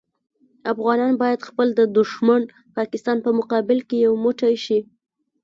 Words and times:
افغانان 0.73 1.13
باید 1.21 1.45
خپل 1.47 1.67
د 1.79 1.81
دوښمن 1.97 2.41
پاکستان 2.77 3.17
په 3.25 3.29
مقابل 3.39 3.79
کې 3.87 3.97
یو 4.05 4.13
موټی 4.25 4.55
شي. 4.65 4.79